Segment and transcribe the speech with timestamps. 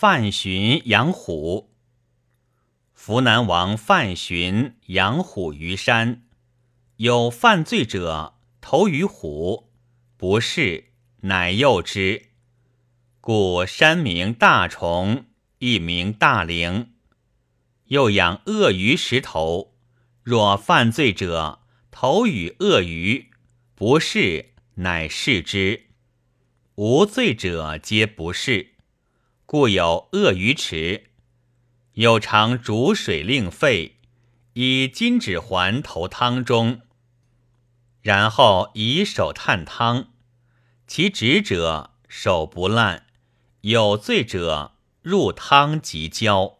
[0.00, 1.74] 范寻养虎。
[2.94, 6.22] 扶南王范寻养虎于山，
[6.98, 9.72] 有犯罪者投于虎，
[10.16, 10.92] 不是，
[11.22, 12.26] 乃诱之。
[13.20, 15.24] 故山名大虫，
[15.58, 16.92] 亦名大灵。
[17.86, 19.74] 又养鳄鱼石头，
[20.22, 23.30] 若犯罪者投与鳄鱼，
[23.74, 25.86] 不是，乃视之。
[26.76, 28.74] 无罪者皆不是，
[29.50, 31.04] 故有鳄鱼池。
[31.94, 33.96] 有常煮水令沸，
[34.52, 36.82] 以金指环投汤中，
[38.02, 40.10] 然后以手探汤。
[40.86, 43.06] 其直者手不烂，
[43.62, 46.57] 有罪者入汤即焦。